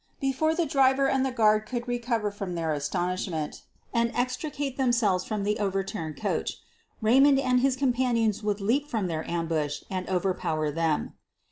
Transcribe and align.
Before 0.19 0.55
the 0.55 0.65
driver 0.65 1.07
and 1.07 1.23
the 1.23 1.31
guard 1.31 1.67
could 1.67 1.87
recover 1.87 2.31
from 2.31 2.55
their 2.55 2.73
astonishment 2.73 3.61
and 3.93 4.11
extricate 4.15 4.75
themselves 4.75 5.25
from 5.25 5.43
the 5.43 5.59
overturned 5.59 6.17
coach, 6.19 6.57
Raymond 7.01 7.37
and 7.39 7.59
his 7.59 7.75
companions 7.75 8.41
would 8.41 8.61
leap 8.61 8.87
from 8.87 9.05
their 9.05 9.29
ambush 9.29 9.83
and 9.91 10.09
overpower 10.09 10.71
them. 10.71 11.13